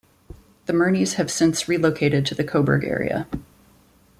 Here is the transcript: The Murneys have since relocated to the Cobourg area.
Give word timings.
The 0.65 0.73
Murneys 0.73 1.13
have 1.19 1.29
since 1.29 1.67
relocated 1.67 2.25
to 2.25 2.33
the 2.33 2.43
Cobourg 2.43 2.83
area. 2.83 3.27